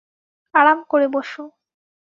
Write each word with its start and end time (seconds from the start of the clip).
আরাম 0.53 0.79
করে 0.83 1.07
বসো। 1.07 1.43